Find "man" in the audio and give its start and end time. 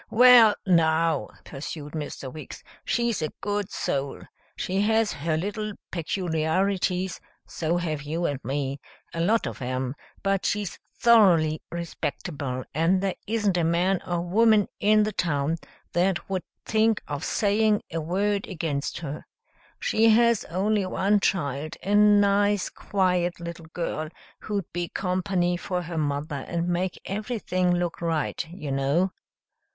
13.63-14.01